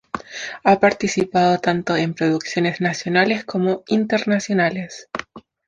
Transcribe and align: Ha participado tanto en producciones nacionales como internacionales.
Ha 0.63 0.79
participado 0.79 1.59
tanto 1.59 1.95
en 1.95 2.15
producciones 2.15 2.81
nacionales 2.81 3.45
como 3.45 3.83
internacionales. 3.85 5.07